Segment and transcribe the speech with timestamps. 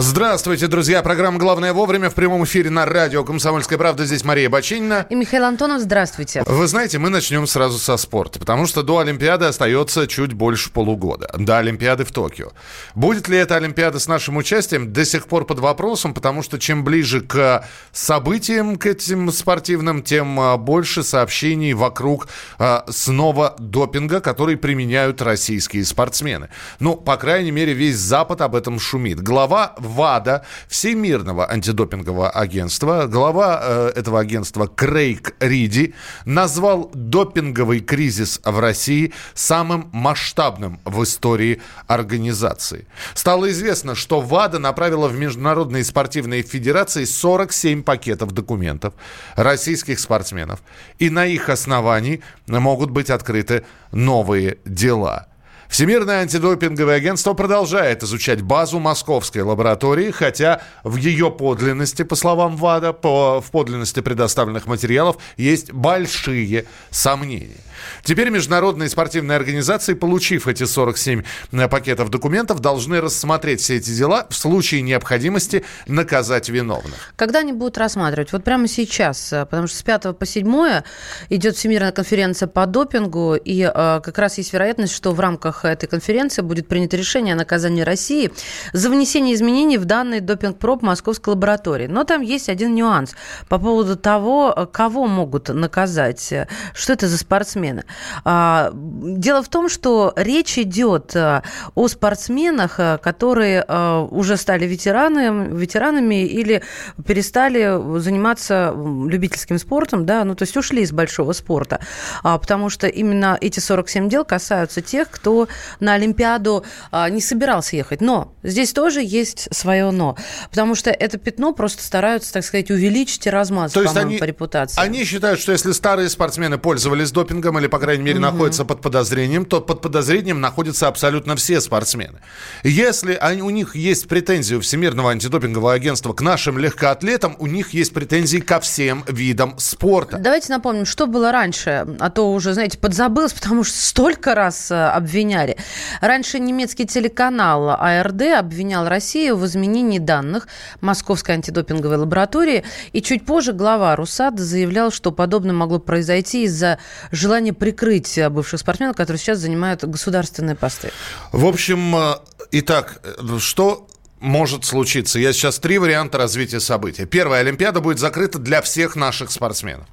[0.00, 1.02] Здравствуйте, друзья.
[1.02, 4.06] Программа «Главное вовремя» в прямом эфире на радио «Комсомольская правда».
[4.06, 5.04] Здесь Мария Бачинина.
[5.10, 6.44] И Михаил Антонов, здравствуйте.
[6.46, 11.34] Вы знаете, мы начнем сразу со спорта, потому что до Олимпиады остается чуть больше полугода.
[11.36, 12.52] До Олимпиады в Токио.
[12.94, 16.84] Будет ли эта Олимпиада с нашим участием, до сих пор под вопросом, потому что чем
[16.84, 22.28] ближе к событиям, к этим спортивным, тем а, больше сообщений вокруг
[22.60, 26.50] а, снова допинга, который применяют российские спортсмены.
[26.78, 29.20] Ну, по крайней мере, весь Запад об этом шумит.
[29.20, 38.58] Глава ВАДА, Всемирного антидопингового агентства, глава э, этого агентства Крейг Риди назвал допинговый кризис в
[38.60, 42.86] России самым масштабным в истории организации.
[43.14, 48.94] Стало известно, что ВАДА направила в международные спортивные федерации 47 пакетов документов
[49.36, 50.60] российских спортсменов.
[50.98, 55.28] И на их основании могут быть открыты новые дела.
[55.68, 62.94] Всемирное антидопинговое агентство продолжает изучать базу московской лаборатории, хотя в ее подлинности, по словам ВАДА,
[62.94, 67.67] по, в подлинности предоставленных материалов есть большие сомнения.
[68.02, 74.26] Теперь международные спортивные организации, получив эти 47 э, пакетов документов, должны рассмотреть все эти дела
[74.30, 77.12] в случае необходимости наказать виновных.
[77.16, 78.32] Когда они будут рассматривать?
[78.32, 80.82] Вот прямо сейчас, э, потому что с 5 по 7
[81.28, 85.86] идет Всемирная конференция по допингу, и э, как раз есть вероятность, что в рамках этой
[85.86, 88.32] конференции будет принято решение о наказании России
[88.72, 91.86] за внесение изменений в данный допинг-проб Московской лаборатории.
[91.86, 93.14] Но там есть один нюанс
[93.48, 96.32] по поводу того, кого могут наказать,
[96.74, 97.84] что это за спортсмен спортсмены.
[98.24, 101.42] А, дело в том, что речь идет а,
[101.74, 103.64] о спортсменах, а, которые
[104.10, 106.62] уже стали ветеранами, ветеранами или
[107.06, 111.80] перестали заниматься любительским спортом, да, ну то есть ушли из большого спорта,
[112.22, 115.48] потому что именно эти 47 дел касаются тех, кто
[115.80, 116.64] на Олимпиаду
[117.10, 118.00] не собирался ехать.
[118.00, 120.16] Но здесь тоже есть свое но,
[120.50, 124.80] потому что это пятно просто стараются, так сказать, увеличить и размазать, они, по репутации.
[124.80, 128.26] Они считают, что если старые спортсмены пользовались допингом или, по крайней мере, угу.
[128.26, 132.20] находятся под подозрением, то под подозрением находятся абсолютно все спортсмены.
[132.62, 137.74] Если они, у них есть претензии у Всемирного антидопингового агентства к нашим легкоатлетам, у них
[137.74, 140.18] есть претензии ко всем видам спорта.
[140.18, 144.74] Давайте напомним, что было раньше, а то уже, знаете, подзабылось, потому что столько раз э,
[144.74, 145.56] обвиняли.
[146.00, 150.48] Раньше немецкий телеканал АРД обвинял Россию в изменении данных
[150.80, 156.78] Московской антидопинговой лаборатории, и чуть позже глава РУСАДА заявлял, что подобное могло произойти из-за
[157.10, 160.90] желания желание прикрыть бывших спортсменов, которые сейчас занимают государственные посты?
[161.32, 162.14] В общем, э,
[162.52, 163.00] итак,
[163.38, 163.86] что
[164.20, 165.18] может случиться?
[165.18, 167.06] Я сейчас три варианта развития событий.
[167.06, 169.86] Первая Олимпиада будет закрыта для всех наших спортсменов.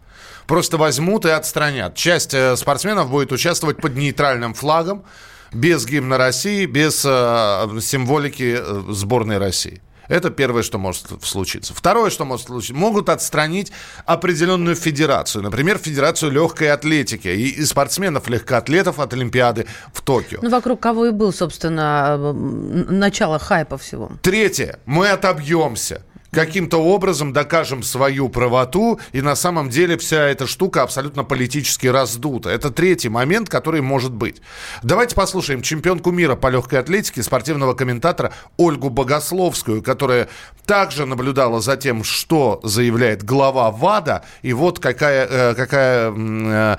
[0.48, 1.96] Просто возьмут и отстранят.
[1.96, 5.04] Часть э, спортсменов будет участвовать под нейтральным флагом,
[5.52, 9.82] без гимна России, без э, символики э, сборной России.
[10.08, 11.74] Это первое, что может случиться.
[11.74, 13.72] Второе, что может случиться, могут отстранить
[14.06, 20.40] определенную федерацию, например, Федерацию легкой атлетики и, и спортсменов легкоатлетов от Олимпиады в Токио.
[20.42, 24.12] Ну, вокруг кого и был, собственно, начало хайпа всего.
[24.22, 26.04] Третье, мы отобьемся
[26.35, 32.50] каким-то образом докажем свою правоту, и на самом деле вся эта штука абсолютно политически раздута.
[32.50, 34.41] Это третий момент, который может быть.
[34.84, 40.28] Давайте послушаем чемпионку мира по легкой атлетике, спортивного комментатора Ольгу Богословскую, которая
[40.66, 46.77] также наблюдала за тем, что заявляет глава ВАДА, и вот какая, э, какая э,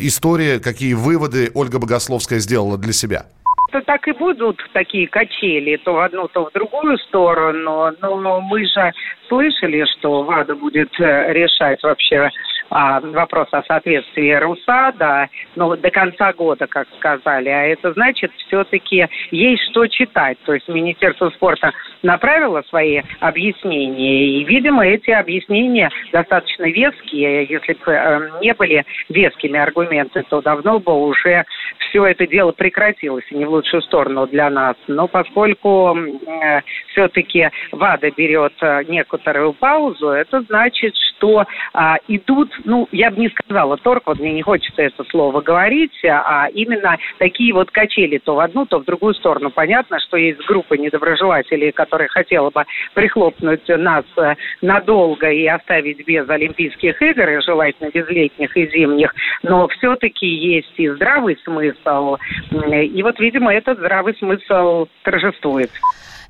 [0.00, 3.26] история, какие выводы Ольга Богословская сделала для себя
[3.74, 7.90] это так и будут такие качели, то в одну, то в другую сторону.
[8.00, 8.92] Но мы же
[9.28, 12.30] слышали, что ВАДА будет э, решать вообще
[12.74, 17.48] а, вопрос о соответствии РУСАДА, ну, до конца года, как сказали.
[17.48, 20.38] А это значит, все-таки есть что читать.
[20.44, 21.72] То есть Министерство спорта
[22.02, 27.44] направило свои объяснения, и, видимо, эти объяснения достаточно веские.
[27.44, 31.44] Если бы э, не были вескими аргументы, то давно бы уже
[31.78, 34.74] все это дело прекратилось, не в лучшую сторону для нас.
[34.88, 41.78] Но поскольку э, все-таки ВАДА берет э, некоторую паузу, это значит, что э,
[42.08, 46.48] идут, ну, я бы не сказала торг, вот мне не хочется это слово говорить, а
[46.52, 49.50] именно такие вот качели то в одну, то в другую сторону.
[49.50, 52.64] Понятно, что есть группа недоброжелателей, которые хотела бы
[52.94, 59.14] прихлопнуть нас э, надолго и оставить без Олимпийских игр, и желательно без летних и зимних,
[59.42, 62.16] но все-таки есть и здравый смысл.
[62.50, 65.70] И вот, видимо, этот здравый смысл торжествует.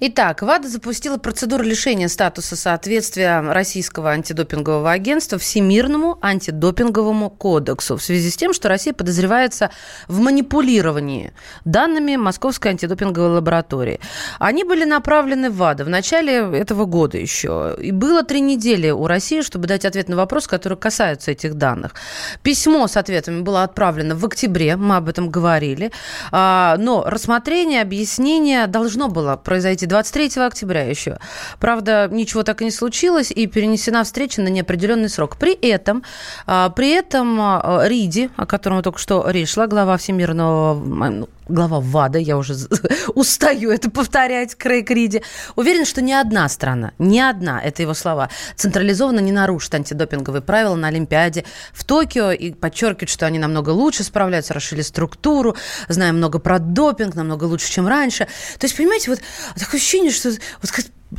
[0.00, 8.31] Итак, ВАДА запустила процедуру лишения статуса соответствия Российского антидопингового агентства Всемирному антидопинговому кодексу в связи
[8.31, 9.70] с тем, что Россия подозревается
[10.08, 11.32] в манипулировании
[11.64, 14.00] данными Московской антидопинговой лаборатории.
[14.41, 17.76] Они были направлены в ВАДА в начале этого года еще.
[17.81, 21.94] И было три недели у России, чтобы дать ответ на вопрос, который касается этих данных.
[22.43, 25.93] Письмо с ответами было отправлено в октябре, мы об этом говорили.
[26.32, 31.19] А, но рассмотрение, объяснение должно было произойти 23 октября еще.
[31.58, 35.36] Правда, ничего так и не случилось, и перенесена встреча на неопределенный срок.
[35.36, 36.02] При этом,
[36.46, 42.19] а, при этом а, Риди, о котором только что речь шла, глава Всемирного глава ВАДА,
[42.19, 42.55] я уже
[43.14, 45.23] устаю это повторять, Крейг Риди,
[45.56, 50.75] уверен, что ни одна страна, ни одна, это его слова, централизованно не нарушит антидопинговые правила
[50.75, 55.56] на Олимпиаде в Токио и подчеркивает, что они намного лучше справляются, расшили структуру,
[55.88, 58.26] знаем много про допинг, намного лучше, чем раньше.
[58.58, 59.20] То есть, понимаете, вот
[59.58, 60.31] такое ощущение, что
[60.62, 60.70] вот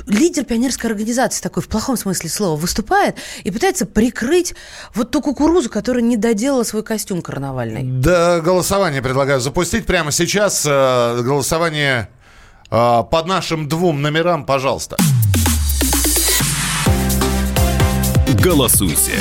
[0.08, 4.56] лидер пионерской организации такой, в плохом смысле слова, выступает и пытается прикрыть
[4.94, 7.84] вот ту кукурузу, которая не доделала свой костюм карнавальный.
[7.84, 10.66] Да, голосование предлагаю запустить прямо сейчас.
[10.66, 12.10] Э, голосование
[12.70, 14.98] э, под нашим двум номерам, пожалуйста.
[18.42, 19.20] Голосуйте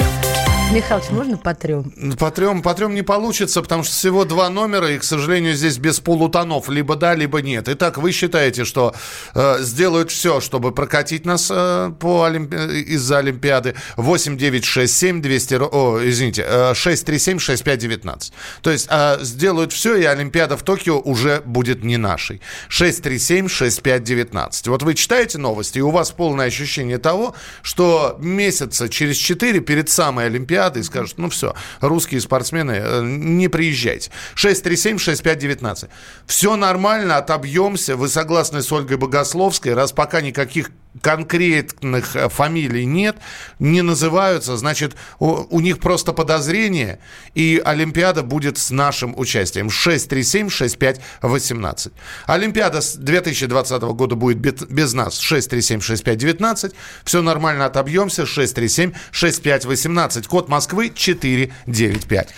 [0.73, 1.93] Михалыч, можно по трем?
[2.19, 5.79] По трем, по трем не получится, потому что всего два номера, и, к сожалению, здесь
[5.79, 6.69] без полутонов.
[6.69, 7.69] Либо да, либо нет.
[7.69, 8.93] Итак, вы считаете, что
[9.35, 12.57] э, сделают все, чтобы прокатить нас э, по Олимпи...
[12.57, 15.55] из-за Олимпиады 8 9 6 7 200...
[15.55, 18.33] О, извините, э, 6 3 7 6 5 19.
[18.63, 22.41] То есть э, сделают все, и Олимпиада в Токио уже будет не нашей.
[22.69, 24.69] 6 3 7 6 5 19.
[24.69, 29.89] Вот вы читаете новости, и у вас полное ощущение того, что месяца через 4 перед
[29.89, 34.11] самой Олимпиадой Олимпиады и скажут, ну все, русские спортсмены, э, не приезжайте.
[34.37, 35.89] 637-6519.
[36.27, 37.97] Все нормально, отобьемся.
[37.97, 40.71] Вы согласны с Ольгой Богословской, раз пока никаких
[41.03, 43.17] конкретных э, фамилий нет,
[43.59, 47.01] не называются, значит, у, у них просто подозрение,
[47.35, 49.67] и Олимпиада будет с нашим участием.
[49.69, 51.91] 637-6518.
[52.27, 55.21] Олимпиада с 2020 года будет без, без нас.
[55.21, 56.73] 637-6519.
[57.05, 58.23] Все нормально, отобьемся.
[58.23, 60.29] 637-6518.
[60.29, 62.29] Код Москвы 495.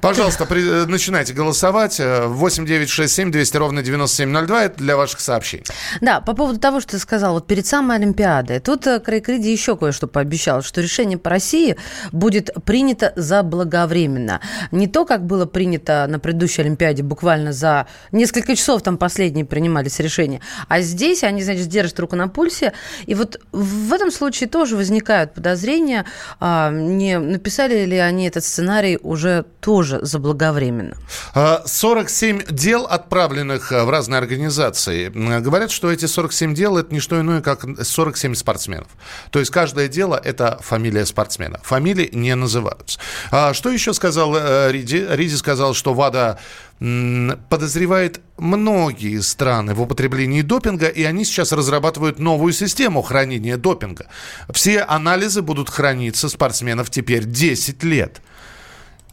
[0.00, 2.00] Пожалуйста, при, начинайте голосовать.
[2.00, 4.64] 8 9 6 7 200 ровно 9702.
[4.64, 5.64] Это для ваших сообщений.
[6.00, 8.60] Да, по поводу того, что ты сказал, вот перед самой Олимпиадой.
[8.60, 11.76] Тут э, Крейг Риди еще кое-что пообещал, что решение по России
[12.12, 14.40] будет принято заблаговременно.
[14.70, 19.98] Не то, как было принято на предыдущей Олимпиаде, буквально за несколько часов там последние принимались
[19.98, 22.72] решения, а здесь они, значит, держат руку на пульсе.
[23.06, 26.04] И вот в этом случае тоже возникают подозрения,
[26.40, 30.96] а, не написали ли они этот сценарий уже тоже тоже заблаговременно.
[31.34, 35.08] 47 а, дел, отправленных э, в разные организации.
[35.40, 38.88] Говорят, что эти 47 дел– это не что иное, как 47 спортсменов.
[39.30, 41.60] То есть каждое дело– это фамилия спортсмена.
[41.62, 42.98] Фамилии не называются.
[43.30, 45.06] А что еще сказал э, Риди?
[45.08, 46.38] Риди сказал, что ВАДА
[47.48, 54.08] подозревает многие страны в употреблении допинга, и они сейчас разрабатывают новую систему хранения допинга.
[54.52, 58.20] Все анализы будут храниться спортсменов теперь 10 лет.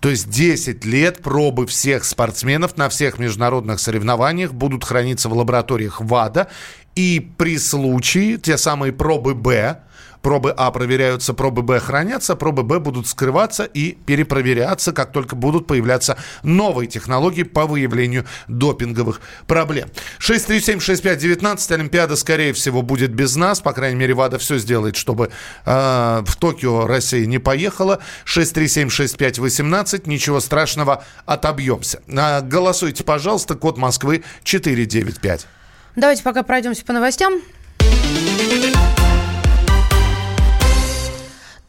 [0.04, 6.02] То есть 10 лет пробы всех спортсменов на всех международных соревнованиях будут храниться в лабораториях
[6.02, 6.50] ВАДА.
[6.94, 9.80] И при случае те самые пробы Б,
[10.24, 15.68] Пробы А проверяются, пробы Б хранятся, пробы Б будут скрываться и перепроверяться, как только будут
[15.68, 19.90] появляться новые технологии по выявлению допинговых проблем.
[20.20, 23.60] 637-6519, Олимпиада, скорее всего, будет без нас.
[23.60, 25.30] По крайней мере, ВАДА все сделает, чтобы
[25.66, 28.00] э, в Токио Россия не поехала.
[28.26, 32.02] 637-6518, ничего страшного, отобьемся.
[32.08, 35.48] Э, голосуйте, пожалуйста, код Москвы 495.
[35.98, 37.42] Давайте пока пройдемся по новостям.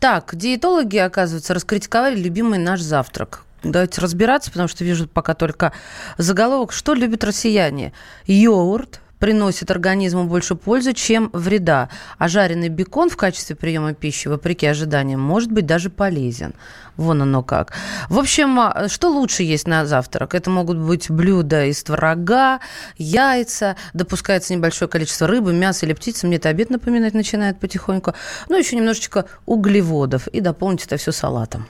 [0.05, 3.43] Так, диетологи, оказывается, раскритиковали любимый наш завтрак.
[3.63, 5.73] Давайте разбираться, потому что вижу пока только
[6.19, 6.73] заголовок.
[6.73, 7.95] Что любят россияне?
[8.27, 11.89] Йогурт, приносит организму больше пользы, чем вреда.
[12.19, 16.53] А жареный бекон в качестве приема пищи, вопреки ожиданиям, может быть даже полезен.
[16.99, 17.73] Вон оно как.
[18.11, 20.35] В общем, а, что лучше есть на завтрак?
[20.35, 22.61] Это могут быть блюда из творога,
[22.99, 26.27] яйца, допускается небольшое количество рыбы, мяса или птицы.
[26.27, 28.13] Мне это обед напоминать начинает потихоньку.
[28.51, 30.27] Ну, еще немножечко углеводов.
[30.29, 31.67] И дополнить это все салатом.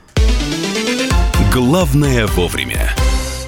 [1.53, 2.93] Главное вовремя.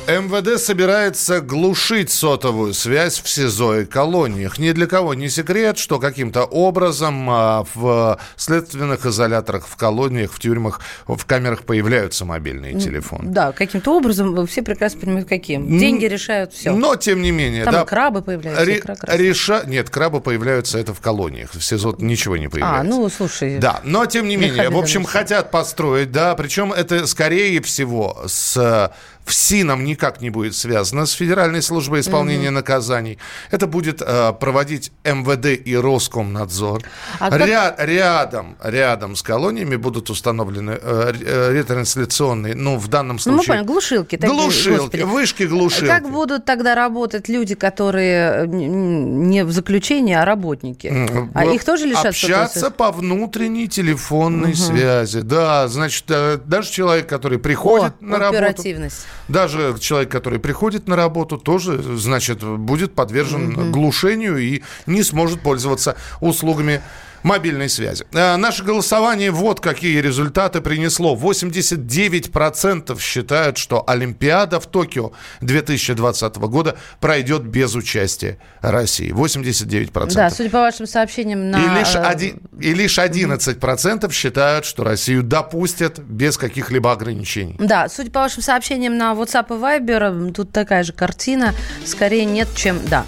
[0.08, 4.58] МВД собирается глушить сотовую связь в СИЗО и колониях.
[4.58, 10.40] Ни для кого не секрет, что каким-то образом а, в следственных изоляторах, в колониях, в
[10.40, 13.30] тюрьмах, в камерах появляются мобильные телефоны.
[13.32, 15.78] Да, каким-то образом все прекрасно понимают, каким.
[15.78, 16.72] Деньги решают все.
[16.72, 17.66] Но, тем не менее...
[17.66, 18.64] Там да, крабы появляются.
[18.64, 19.64] ре- реша...
[19.66, 21.52] Нет, крабы появляются это в колониях.
[21.54, 22.82] В СИЗО ничего не появляется.
[22.82, 23.58] А, ну, слушай.
[23.58, 28.92] Да, но тем не менее, в общем, хотят построить, да, причем это скорее всего с
[29.28, 33.18] ФСИНом никак не будет связано с Федеральной службой исполнения наказаний.
[33.52, 36.84] Это будет э, проводить МВД и Роскомнадзор.
[37.20, 43.18] А как- Ря- рядом, рядом с колониями будут установлены э, э, ретрансляционные, ну, в данном
[43.26, 43.48] Ну, мы случае...
[43.48, 44.18] поняли, глушилки.
[44.18, 45.02] такие, глушилки, господи.
[45.04, 45.88] вышки глушилки.
[45.88, 50.88] Как будут тогда работать люди, которые э, не в заключении, а работники?
[50.88, 55.20] М, А в- их тоже лишат Общаться по внутренней телефонной связи.
[55.22, 59.06] Да, значит, э, даже человек, который приходит О, на работу, оперативность.
[59.28, 65.96] Даже человек, который приходит на работу, тоже, значит, будет подвержен глушению и не сможет пользоваться
[66.22, 66.82] услугами
[67.24, 68.06] мобильной связи.
[68.14, 71.16] А, Наше голосование вот какие результаты принесло.
[71.16, 79.12] 89% считают, что Олимпиада в Токио 2020 года пройдет без участия России.
[79.12, 80.14] 89%.
[80.14, 81.58] Да, судя по вашим сообщениям на...
[81.58, 87.56] И лишь, э, один, и лишь 11% считают, что Россию допустят без каких-либо ограничений.
[87.60, 91.54] Да, судя по вашим сообщениям на WhatsApp и Viber, тут такая же картина.
[91.86, 93.06] Скорее нет, чем да.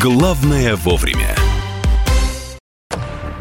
[0.00, 1.36] Главное вовремя.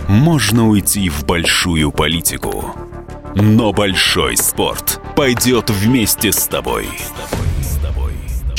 [0.09, 2.75] Можно уйти в большую политику,
[3.35, 6.89] но большой спорт пойдет вместе с тобой.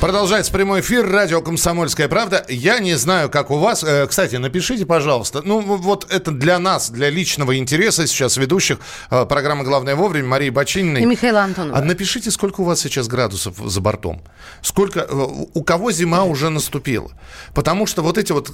[0.00, 2.42] Продолжается прямой эфир, радио «Комсомольская правда».
[2.48, 3.84] Я не знаю, как у вас.
[3.84, 5.42] Э, Кстати, напишите, пожалуйста.
[5.44, 8.78] Ну, вот это для нас, для личного интереса сейчас ведущих
[9.10, 11.02] э, программы «Главное вовремя» Марии Бочининой.
[11.02, 11.76] И Михаила Антонова.
[11.76, 14.22] А напишите, сколько у вас сейчас градусов за бортом.
[14.62, 17.10] Сколько, э, у кого зима уже наступила.
[17.54, 18.50] Потому что вот эти вот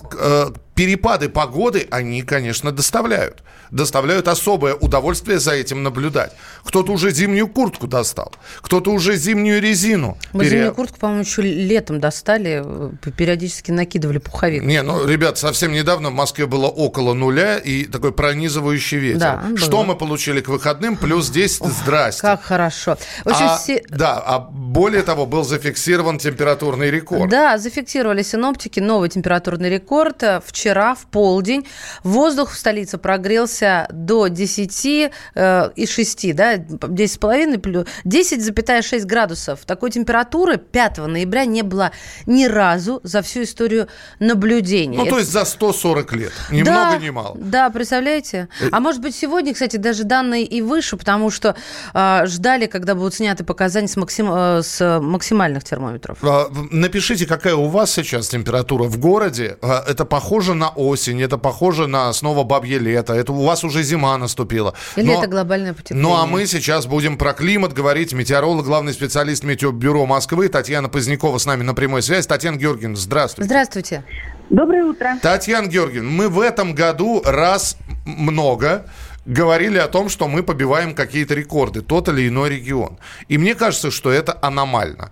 [0.75, 3.45] перепады погоды, они, конечно, доставляют.
[3.71, 6.33] Доставляют особое удовольствие за этим наблюдать.
[6.65, 10.19] Кто-то уже зимнюю куртку достал, кто-то уже зимнюю резину.
[10.33, 14.63] Мы пере- зимнюю куртку, по-моему, еще летом достали, э, периодически накидывали пуховик.
[14.63, 19.21] Не, ну, ребят, совсем недавно в Москве было около нуля и такой пронизывающий ветер.
[19.21, 19.59] Да, было.
[19.59, 20.97] Что мы получили к выходным?
[20.97, 22.23] Плюс 10, здрасте.
[22.23, 22.97] Как хорошо.
[23.25, 27.31] Общем, А, все- Да, а более того, был зафиксирован температурный рекорд.
[27.31, 30.23] Да, зафиксировали синоптики новый температурный рекорд.
[30.45, 31.67] Вчера в полдень
[32.03, 39.61] воздух в столице прогрелся до 10 э, и 6, да, 10,5 плюс 10,6 градусов.
[39.65, 41.91] Такой температуры 5 ноября не было
[42.27, 43.89] ни разу за всю историю
[44.21, 44.97] наблюдений.
[44.97, 46.33] Ну, то есть за 140 лет.
[46.51, 47.37] Ни Да, много, ни мало.
[47.39, 48.49] Да, представляете?
[48.73, 51.57] А может быть, сегодня, кстати, даже данные и выше, потому что
[51.95, 56.19] а, ждали, когда будут сняты показания с, максим- э, с максимальных термометров.
[56.23, 59.57] А, Напишите, какая у вас сейчас температура в городе.
[59.63, 63.13] А, Это похоже на осень, это похоже на снова бабье лето.
[63.15, 64.75] Это у вас уже зима наступила.
[64.97, 66.03] Или Но- это глобальное потепление?
[66.09, 68.13] Ну а мы сейчас будем про климат говорить.
[68.13, 72.29] Метеоролог, главный специалист Метеобюро Москвы Татьяна Позднякова с нами на прямой связи.
[72.29, 73.49] Татьяна Георгиевна, здравствуйте.
[73.49, 74.05] Здравствуйте.
[74.51, 75.19] Доброе утро.
[75.23, 78.87] Татьяна Георгиевна, мы в этом году раз много
[79.25, 82.99] говорили о том, что мы побиваем какие-то рекорды, тот или иной регион.
[83.29, 85.11] И мне кажется, что это аномально.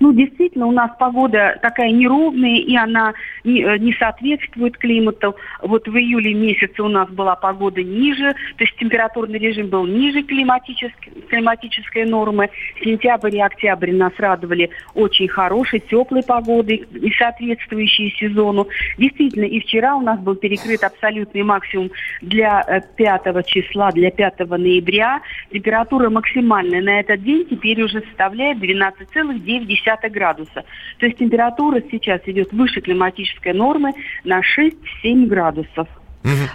[0.00, 5.34] Ну, действительно, у нас погода такая неровная, и она не, э, не соответствует климату.
[5.60, 10.22] Вот в июле месяце у нас была погода ниже, то есть температурный режим был ниже
[10.22, 12.50] климатической, климатической нормы.
[12.82, 18.68] Сентябрь и октябрь нас радовали очень хорошей, теплой погодой и соответствующей сезону.
[18.98, 21.90] Действительно, и вчера у нас был перекрыт абсолютный максимум
[22.22, 25.22] для 5 э, числа, для 5 ноября.
[25.52, 30.64] Температура максимальная на этот день теперь уже составляет 12,9 градуса.
[30.98, 33.92] То есть температура сейчас идет выше климатической нормы
[34.24, 35.88] на 6-7 градусов.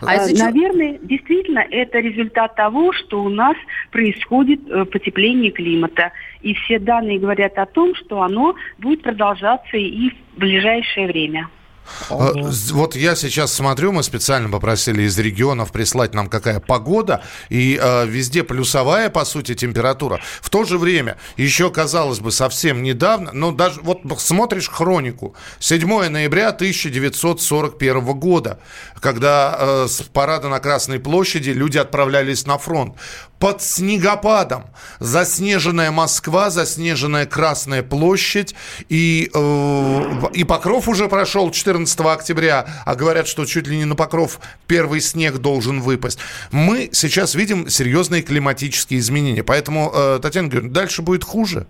[0.01, 3.55] А э, Наверное, действительно, это результат того, что у нас
[3.91, 6.11] происходит э, потепление климата.
[6.41, 11.49] И все данные говорят о том, что оно будет продолжаться и в ближайшее время.
[12.09, 12.47] Ого.
[12.47, 17.79] Э, вот я сейчас смотрю, мы специально попросили из регионов прислать нам какая погода, и
[17.81, 20.19] э, везде плюсовая, по сути, температура.
[20.41, 26.09] В то же время, еще, казалось бы, совсем недавно, но даже вот смотришь хронику, 7
[26.09, 28.59] ноября 1941 года,
[28.99, 32.95] когда э, с парада на Красной площади люди отправлялись на фронт
[33.43, 34.63] под снегопадом.
[35.01, 38.55] Заснеженная Москва, заснеженная Красная площадь.
[38.87, 43.95] И, э, и Покров уже прошел 14 октября, а говорят, что чуть ли не на
[43.95, 46.19] Покров первый снег должен выпасть.
[46.51, 49.43] Мы сейчас видим серьезные климатические изменения.
[49.43, 51.67] Поэтому, э, Татьяна Георгиевна, дальше будет хуже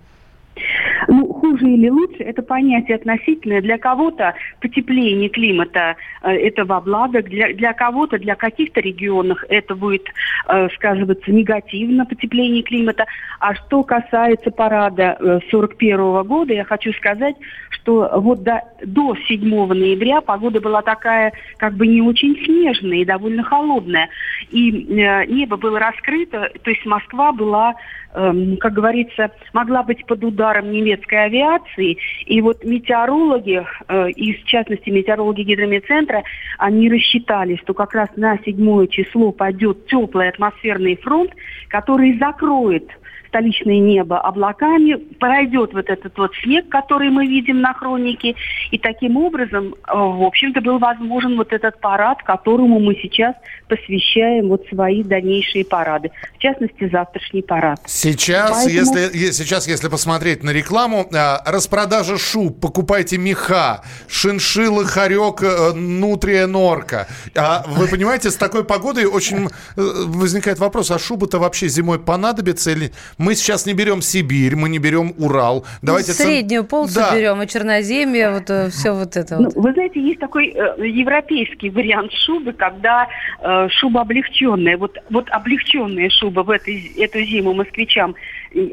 [1.63, 3.61] хуже или лучше, это понятие относительное.
[3.61, 9.75] Для кого-то потепление климата э, это во благо, для, для кого-то, для каких-то регионов это
[9.75, 10.03] будет
[10.47, 13.05] э, сказываться негативно, потепление климата.
[13.39, 17.35] А что касается парада э, 41 года, я хочу сказать,
[17.69, 23.05] что вот до, до 7 ноября погода была такая как бы не очень снежная и
[23.05, 24.09] довольно холодная.
[24.51, 27.75] И э, небо было раскрыто, то есть Москва была
[28.13, 31.97] как говорится, могла быть под ударом немецкой авиации.
[32.25, 36.23] И вот метеорологи, э, и в частности метеорологи гидромедцентра,
[36.59, 41.31] они рассчитали, что как раз на седьмое число пойдет теплый атмосферный фронт,
[41.69, 42.87] который закроет
[43.33, 48.35] столичное небо облаками, пройдет вот этот вот снег, который мы видим на хронике,
[48.69, 53.33] и таким образом, э, в общем-то, был возможен вот этот парад, которому мы сейчас
[53.67, 57.79] посвящаем вот свои дальнейшие парады, в частности, завтрашний парад.
[57.87, 58.97] Сейчас, Поэтому...
[58.97, 66.45] если, сейчас, если посмотреть на рекламу, э, распродажа шуб, покупайте меха, шиншиллы, хорек, э, нутрия,
[66.45, 67.07] норка.
[67.35, 72.91] А вы понимаете, с такой погодой очень возникает вопрос, а шуба-то вообще зимой понадобится или
[73.23, 75.65] мы сейчас не берем Сибирь, мы не берем Урал.
[75.81, 77.15] Давайте Среднюю полосу да.
[77.15, 81.69] берем, и Черноземье, вот э, все вот это ну, Вы знаете, есть такой э, европейский
[81.69, 83.07] вариант шубы, когда
[83.39, 84.77] э, шуба облегченная.
[84.77, 88.15] Вот, вот облегченная шуба в этой, эту зиму москвичам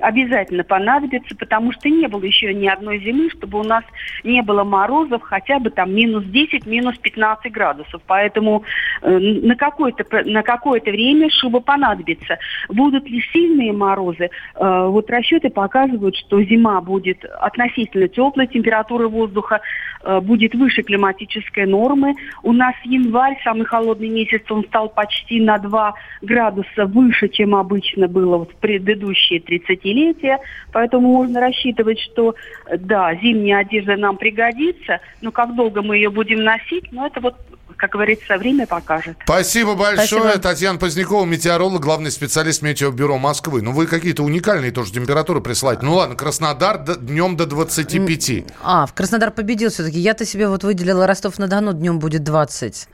[0.01, 3.85] обязательно понадобится, потому что не было еще ни одной зимы, чтобы у нас
[4.25, 8.03] не было морозов хотя бы там минус 10, минус 15 градусов.
[8.07, 8.64] Поэтому
[9.03, 12.38] э, на какое-то на какое-то время шуба понадобится.
[12.69, 14.31] Будут ли сильные морозы?
[14.55, 19.61] Э, вот расчеты показывают, что зима будет относительно теплой, температура воздуха
[20.03, 22.14] э, будет выше климатической нормы.
[22.43, 28.09] У нас январь, самый холодный месяц, он стал почти на 2 градуса выше, чем обычно
[28.09, 29.40] было в предыдущие
[29.71, 30.39] 30-летия.
[30.73, 32.35] Поэтому можно рассчитывать, что
[32.79, 37.37] да, зимняя одежда нам пригодится, но как долго мы ее будем носить, ну это вот
[37.81, 39.17] как говорится, время покажет.
[39.25, 40.07] Спасибо большое.
[40.07, 40.39] Спасибо.
[40.39, 43.63] Татьяна Позднякова, метеоролог, главный специалист Метеобюро Москвы.
[43.63, 45.83] Ну, вы какие-то уникальные тоже температуры присылаете.
[45.87, 48.45] Ну, ладно, Краснодар днем до 25.
[48.63, 49.99] А, в Краснодар победил все-таки.
[49.99, 52.87] Я-то себе вот выделила Ростов-на-Дону, днем будет 20.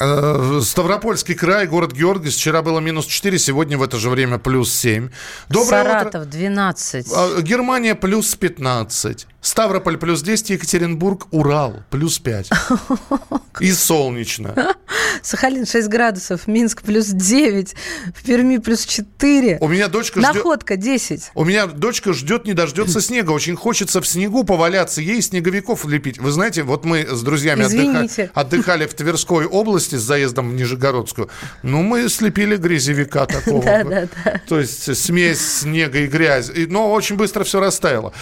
[0.00, 2.38] Э, Ставропольский край, город Георгиевск.
[2.38, 5.10] Вчера было минус 4, сегодня в это же время плюс 7.
[5.48, 6.24] Доброе Саратов утро.
[6.24, 7.06] 12.
[7.14, 9.26] А, Германия плюс 15.
[9.44, 12.48] Ставрополь плюс 10, Екатеринбург, Урал плюс 5.
[13.60, 14.74] И солнечно.
[15.22, 17.74] Сахалин 6 градусов, Минск плюс 9,
[18.14, 19.58] в Перми плюс 4.
[19.60, 20.34] У меня дочка ждет...
[20.34, 21.32] Находка 10.
[21.34, 23.32] У меня дочка ждет, не дождется снега.
[23.32, 26.18] Очень хочется в снегу поваляться, ей снеговиков лепить.
[26.18, 31.28] Вы знаете, вот мы с друзьями отдыхали, отдыхали в Тверской области с заездом в Нижегородскую.
[31.62, 33.62] Ну, мы слепили грязевика такого.
[33.62, 34.40] Да, да, да.
[34.48, 36.66] То есть смесь снега и грязи.
[36.68, 38.14] Но очень быстро все растаяло.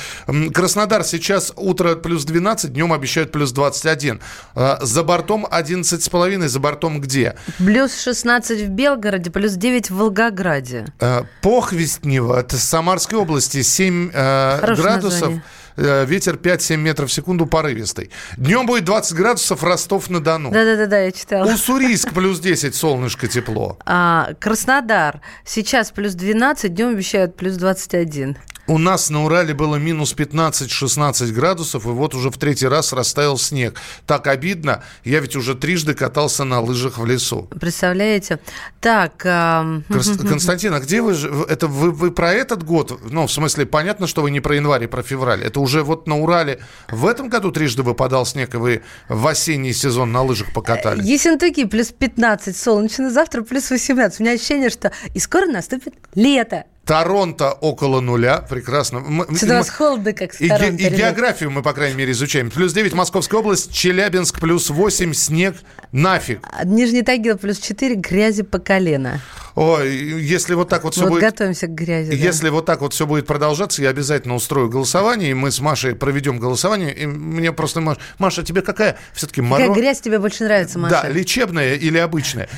[0.53, 4.21] Краснодар сейчас утро плюс 12, днем обещают плюс 21.
[4.55, 7.37] А, за бортом 11,5, за бортом где?
[7.59, 10.87] Плюс 16 в Белгороде, плюс 9 в Волгограде.
[11.01, 15.13] А, Похвестнево, это Самарской области, 7 э, градусов.
[15.13, 15.43] Название.
[15.75, 18.11] Ветер 5-7 метров в секунду порывистый.
[18.37, 20.51] Днем будет 20 градусов Ростов-на-Дону.
[20.51, 21.51] Да-да-да, я читала.
[21.51, 23.79] Уссурийск плюс 10, солнышко, тепло.
[23.87, 28.37] А, Краснодар сейчас плюс 12, днем обещают плюс 21.
[28.73, 33.37] У нас на Урале было минус 15-16 градусов, и вот уже в третий раз растаял
[33.37, 33.79] снег.
[34.07, 34.83] Так обидно.
[35.05, 37.51] Я ведь уже трижды катался на лыжах в лесу.
[37.61, 38.39] Представляете?
[38.81, 39.27] Так...
[39.27, 39.83] Э...
[39.91, 41.13] Константин, а где вы?
[41.51, 42.99] Это вы, вы про этот год?
[43.11, 45.43] Ну, в смысле, понятно, что вы не про январь, а про февраль.
[45.43, 49.75] Это уже вот на Урале в этом году трижды выпадал снег, и вы в осенний
[49.75, 51.03] сезон на лыжах покатали?
[51.03, 54.19] Ессентуки плюс 15 солнечно, завтра плюс 18.
[54.19, 56.65] У меня ощущение, что и скоро наступит лето.
[56.85, 58.39] Торонто около нуля.
[58.49, 59.01] Прекрасно.
[59.01, 62.51] Мы, Сюда нас холодно, как и, Торонто, и, и географию мы, по крайней мере, изучаем.
[62.51, 65.57] Плюс 9 Московская область, Челябинск плюс 8, снег
[65.93, 66.41] нафиг.
[66.65, 69.21] Нижний Тагил плюс 4, грязи по колено.
[69.55, 71.23] Ой, если вот так вот все вот будет...
[71.23, 72.15] готовимся к грязи.
[72.15, 72.53] Если да.
[72.53, 76.39] вот так вот все будет продолжаться, я обязательно устрою голосование, и мы с Машей проведем
[76.39, 76.93] голосование.
[76.95, 77.81] И мне просто...
[77.81, 77.99] Маш...
[78.19, 79.43] Маша, тебе какая все-таки...
[79.43, 79.79] Какая моро...
[79.79, 81.03] грязь тебе больше нравится, Маша?
[81.03, 82.49] Да, лечебная или обычная?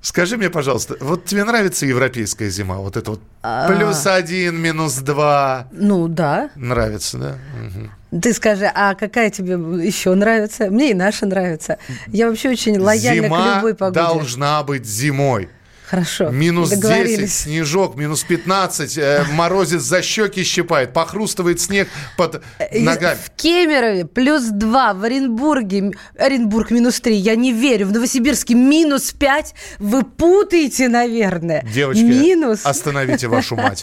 [0.00, 2.76] А, Скажи мне, пожалуйста, вот тебе нравится европейская зима?
[2.76, 3.68] Вот это вот а.
[3.68, 5.66] плюс один, минус два?
[5.72, 6.50] Ну, да.
[6.54, 7.38] Нравится, да?
[7.66, 8.20] Угу.
[8.20, 10.70] Ты скажи, а какая тебе еще нравится?
[10.70, 11.78] Мне и наша нравится.
[12.06, 14.00] Я вообще очень лояльна Зима к любой погоде.
[14.00, 15.48] должна быть зимой.
[15.88, 16.28] Хорошо.
[16.28, 23.18] Минус 10, снежок, минус 15, э, морозец за щеки щипает, похрустывает снег под э, ногами.
[23.24, 29.12] В Кемерове плюс 2, в Оренбурге, Оренбург минус 3, я не верю, в Новосибирске минус
[29.12, 31.62] 5, вы путаете, наверное.
[31.62, 32.60] Девочки, минус.
[32.64, 33.82] остановите вашу мать.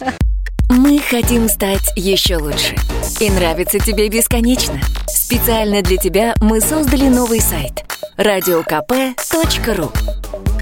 [0.68, 2.76] Мы хотим стать еще лучше.
[3.20, 4.80] И нравится тебе бесконечно.
[5.08, 7.84] Специально для тебя мы создали новый сайт–
[8.16, 9.92] радиокп.ру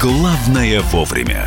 [0.00, 1.46] Главное вовремя.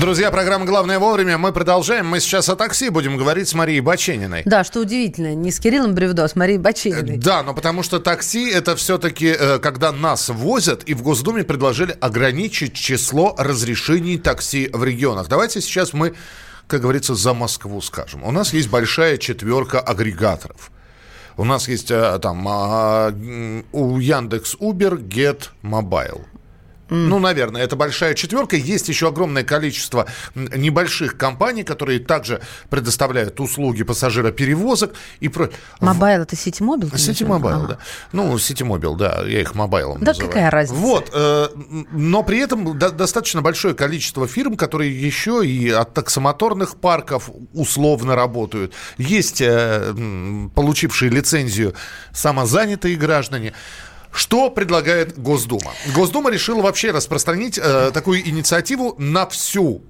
[0.00, 1.36] Друзья, программа «Главное вовремя».
[1.36, 2.06] Мы продолжаем.
[2.06, 4.40] Мы сейчас о такси будем говорить с Марией Бачениной.
[4.46, 5.34] Да, что удивительно.
[5.34, 7.18] Не с Кириллом Бревдо, а с Марией Бачениной.
[7.18, 11.94] Да, но потому что такси– это все-таки, э, когда нас возят, и в Госдуме предложили
[12.00, 15.28] ограничить число разрешений такси в регионах.
[15.28, 16.14] Давайте сейчас мы,
[16.68, 18.24] как говорится, за Москву скажем.
[18.24, 20.70] У нас есть большая четверка агрегаторов.
[21.36, 23.12] У нас есть э, там а,
[23.72, 26.20] у Яндекс Убер, Get Mobile.
[26.94, 28.56] Ну, наверное, это большая четверка.
[28.56, 35.50] Есть еще огромное количество небольших компаний, которые также предоставляют услуги пассажироперевозок и про.
[35.80, 36.90] Мобайл это Сити Мобил?
[36.96, 37.66] Сити Мобайл, ага.
[37.66, 37.78] да.
[38.12, 40.30] Ну, Сити Мобил, да, я их мобайлом Да называю.
[40.32, 40.80] какая разница?
[40.80, 41.48] Вот, э,
[41.92, 48.14] но при этом до, достаточно большое количество фирм, которые еще и от таксомоторных парков условно
[48.14, 48.72] работают.
[48.98, 49.94] Есть э,
[50.54, 51.74] получившие лицензию
[52.12, 53.52] самозанятые граждане.
[54.14, 55.72] Что предлагает Госдума?
[55.94, 59.82] Госдума решила вообще распространить э, такую инициативу на всю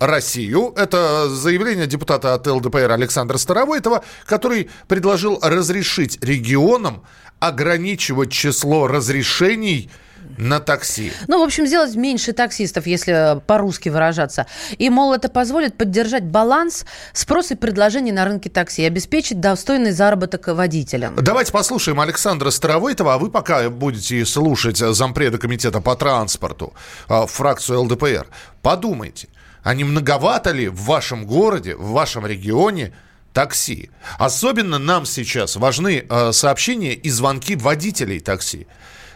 [0.00, 0.74] Россию.
[0.76, 7.02] Это заявление депутата от ЛДПР Александра Старовойтова, который предложил разрешить регионам
[7.38, 9.90] ограничивать число разрешений
[10.36, 11.12] на такси.
[11.26, 14.46] Ну, в общем, сделать меньше таксистов, если по-русски выражаться.
[14.76, 19.92] И, мол, это позволит поддержать баланс спроса и предложений на рынке такси и обеспечить достойный
[19.92, 21.16] заработок водителям.
[21.16, 26.74] Давайте послушаем Александра Старовойтова, а вы пока будете слушать зампреда комитета по транспорту,
[27.08, 28.26] а, фракцию ЛДПР,
[28.62, 29.28] подумайте,
[29.62, 32.92] а не многовато ли в вашем городе, в вашем регионе
[33.32, 33.90] такси.
[34.18, 38.66] Особенно нам сейчас важны э, сообщения и звонки водителей такси.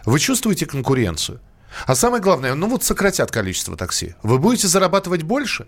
[0.05, 1.39] Вы чувствуете конкуренцию?
[1.85, 4.15] А самое главное, ну вот сократят количество такси.
[4.21, 5.67] Вы будете зарабатывать больше?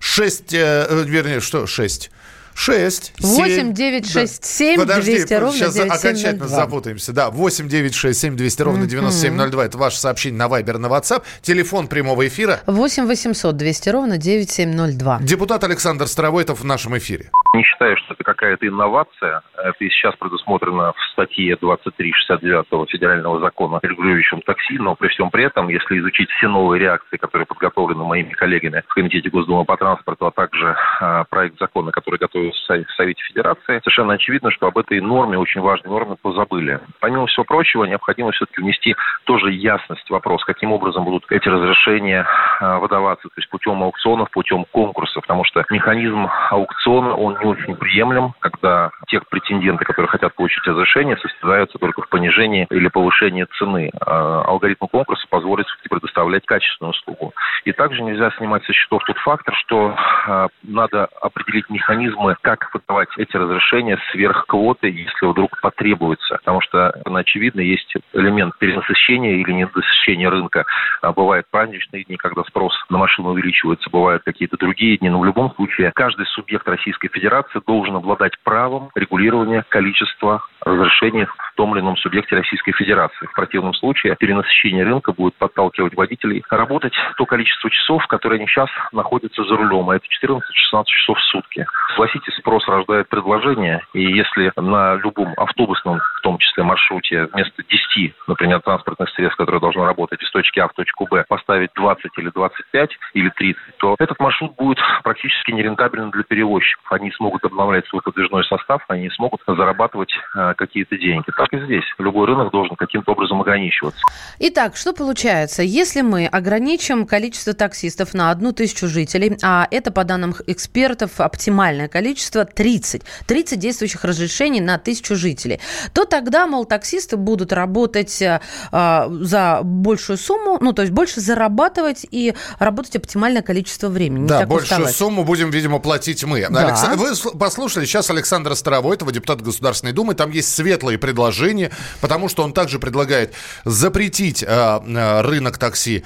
[0.00, 2.10] 6, э, э, вернее, что 6?
[2.56, 6.48] 6, 8, 9, 6, 7, Подожди, 200 ровно сейчас 9, окончательно 2.
[6.48, 7.12] запутаемся.
[7.12, 9.64] Да, 8, 9, 6, 7, 200 ровно 9702.
[9.66, 11.22] Это ваше сообщение на Вайбер, на WhatsApp.
[11.42, 12.60] Телефон прямого эфира.
[12.66, 15.18] 8 800 200 ровно 9702.
[15.20, 17.30] Депутат Александр Старовойтов в нашем эфире.
[17.54, 19.42] Не считаю, что это какая-то инновация.
[19.56, 25.44] Это и сейчас предусмотрено в статье 2369 федерального закона, регулирующем такси, но при всем при
[25.44, 30.26] этом, если изучить все новые реакции, которые подготовлены моими коллегами в Комитете Госдумы по транспорту,
[30.26, 35.00] а также э, проект закона, который готовит в Совете Федерации, совершенно очевидно, что об этой
[35.00, 36.80] норме, очень важной норме, позабыли.
[37.00, 42.26] Помимо всего прочего, необходимо все-таки внести тоже ясность в вопрос, каким образом будут эти разрешения
[42.60, 47.76] а, выдаваться, то есть путем аукционов, путем конкурсов, потому что механизм аукциона, он не очень
[47.76, 53.90] приемлем, когда те претенденты, которые хотят получить разрешение, состязаются только в понижении или повышении цены.
[54.00, 57.32] А алгоритм конкурса позволит предоставлять качественную услугу.
[57.64, 63.08] И также нельзя снимать со счетов тот фактор, что э, надо определить механизмы, как выдавать
[63.16, 66.36] эти разрешения сверх квоты, если вдруг потребуется.
[66.38, 70.64] Потому что, очевидно, есть элемент перенасыщения или недосыщения рынка.
[71.02, 75.08] А бывают праздничные дни, когда спрос на машину увеличивается, бывают какие-то другие дни.
[75.08, 81.54] Но в любом случае каждый субъект Российской Федерации должен обладать правом регулирования количества разрешений в
[81.56, 83.26] том или ином субъекте Российской Федерации.
[83.26, 88.68] В противном случае перенасыщение рынка будет подталкивать водителей работать то количество часов, которые они сейчас
[88.92, 90.40] находятся за рулем, а это 14-16
[90.86, 91.66] часов в сутки.
[91.90, 98.14] Согласитесь, спрос рождает предложение, и если на любом автобусном, в том числе маршруте, вместо 10,
[98.26, 102.30] например, транспортных средств, которые должны работать из точки А в точку Б, поставить 20 или
[102.30, 106.84] 25 или 30, то этот маршрут будет практически нерентабельным для перевозчиков.
[106.90, 111.26] Они смогут обновлять свой подвижной состав, они смогут зарабатывать э, какие-то деньги.
[111.36, 111.84] Так и здесь.
[111.98, 114.00] Любой рынок должен каким-то образом ограничиваться.
[114.40, 115.62] Итак, что получается?
[115.62, 121.88] Если мы ограничим количество таксистов на одну тысячу жителей, а это, по данным экспертов, оптимальное
[121.88, 125.60] количество 30, 30 действующих разрешений на тысячу жителей,
[125.92, 132.06] то тогда, мол, таксисты будут работать э, за большую сумму, ну, то есть больше зарабатывать
[132.10, 134.26] и работать оптимальное количество времени.
[134.26, 134.96] Да, большую уставать.
[134.96, 136.46] сумму будем, видимо, платить мы.
[136.48, 136.66] Да.
[136.66, 137.22] Алекс...
[137.24, 142.52] Вы послушали сейчас Александра Старовойтова, депутата Государственной Думы, там есть светлые предложения, потому что он
[142.52, 143.32] также предлагает
[143.64, 146.04] запретить э, э, рынок такси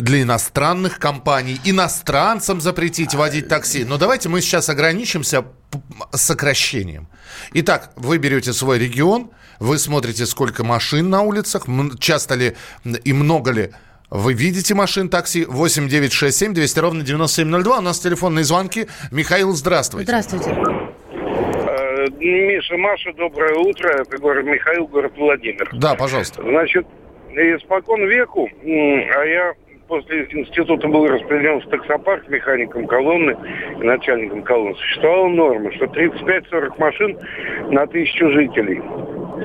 [0.00, 3.84] для иностранных компаний, иностранцам запретить водить такси.
[3.84, 5.44] Но давайте мы сейчас ограничимся
[6.12, 7.08] сокращением.
[7.54, 11.66] Итак, вы берете свой регион, вы смотрите, сколько машин на улицах,
[11.98, 12.56] часто ли
[13.04, 13.70] и много ли
[14.10, 17.78] вы видите машин такси 8 9 6 7 200 ровно 9702.
[17.78, 18.86] У нас телефонные звонки.
[19.10, 20.06] Михаил, здравствуйте.
[20.06, 20.54] Здравствуйте.
[22.18, 23.88] Миша, Маша, доброе утро.
[23.88, 25.68] Это город Михаил, город Владимир.
[25.74, 26.42] Да, пожалуйста.
[26.42, 26.86] Значит,
[27.32, 29.52] испокон веку, а я
[29.88, 33.36] после института был распределен в таксопарк механиком колонны
[33.80, 34.74] и начальником колонны.
[34.76, 37.18] Существовала норма, что 35-40 машин
[37.70, 38.80] на тысячу жителей.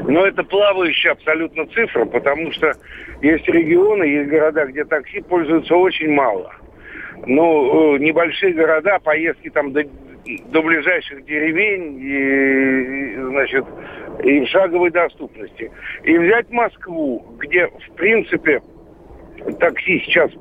[0.07, 2.73] Но это плавающая абсолютно цифра, потому что
[3.21, 6.53] есть регионы, есть города, где такси пользуются очень мало.
[7.25, 9.83] Ну, небольшие города, поездки там до
[10.25, 13.65] до ближайших деревень и, значит,
[14.23, 15.71] и шаговой доступности.
[16.03, 18.61] И взять Москву, где, в принципе,
[19.59, 20.31] такси сейчас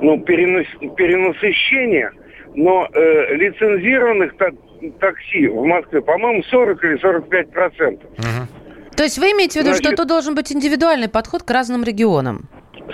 [0.00, 2.10] ну, перенос, перенасыщение,
[2.54, 4.54] но э, лицензированных так,
[5.00, 8.10] такси в Москве, по-моему, 40 или 45 процентов.
[8.96, 11.82] То есть вы имеете в виду, Значит, что это должен быть индивидуальный подход к разным
[11.82, 12.48] регионам?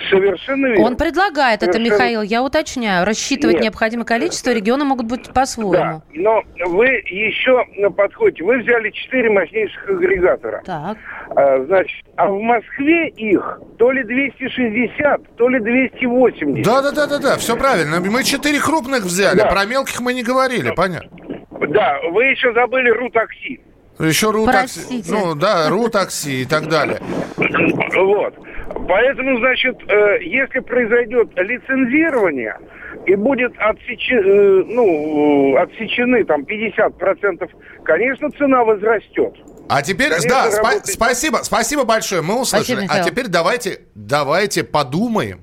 [0.09, 0.85] Совершенно верно.
[0.85, 1.85] Он предлагает Совершенно...
[1.85, 3.05] это, Михаил, я уточняю.
[3.05, 3.63] Рассчитывать Нет.
[3.65, 5.73] необходимое количество, регионы могут быть по-своему.
[5.73, 8.43] Да, но вы еще подходите.
[8.43, 10.61] Вы взяли четыре мощнейших агрегатора.
[10.65, 10.97] Так.
[11.35, 16.63] А, значит, а в Москве их то ли 260, то ли 280.
[16.63, 17.99] Да-да-да-да, все правильно.
[17.99, 19.47] Мы четыре крупных взяли, да.
[19.47, 21.09] про мелких мы не говорили, понятно.
[21.69, 23.61] Да, вы еще забыли РУ-такси.
[23.99, 25.03] Еще РУ-такси.
[25.09, 26.99] Ну да, РУ-такси и так далее.
[27.95, 28.33] Вот.
[28.91, 32.57] Поэтому, значит, э, если произойдет лицензирование
[33.05, 34.11] и будет отсеч...
[34.11, 37.49] Э, ну, отсечены там 50%,
[37.85, 39.33] конечно, цена возрастет.
[39.69, 40.87] А теперь, Конечно, да, работает...
[40.87, 42.85] спасибо, спасибо большое, мы услышали.
[42.85, 45.39] Спасибо, а теперь давайте, давайте подумаем,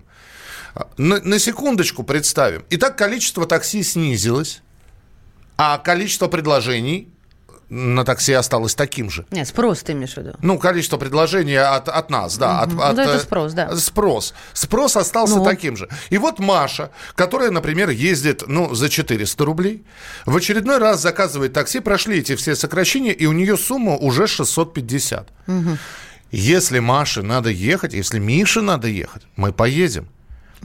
[0.98, 2.66] на, на секундочку представим.
[2.68, 4.62] Итак, количество такси снизилось,
[5.56, 7.08] а количество предложений
[7.70, 9.26] на такси осталось таким же.
[9.30, 10.32] Нет, спрос ты имеешь в виду?
[10.40, 12.62] Ну, количество предложений от, от нас, да.
[12.62, 12.62] Угу.
[12.62, 13.76] От, ну, от, это спрос, да.
[13.76, 14.34] Спрос.
[14.54, 15.44] Спрос остался ну.
[15.44, 15.88] таким же.
[16.10, 19.84] И вот Маша, которая, например, ездит, ну, за 400 рублей,
[20.24, 25.28] в очередной раз заказывает такси, прошли эти все сокращения, и у нее сумма уже 650.
[25.46, 25.78] Угу.
[26.30, 30.08] Если Маше надо ехать, если Мише надо ехать, мы поедем.